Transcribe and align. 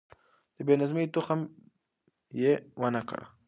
د 0.55 0.57
بې 0.67 0.75
نظمۍ 0.81 1.05
تخم 1.13 1.39
يې 2.41 2.53
ونه 2.81 3.01
کره. 3.09 3.25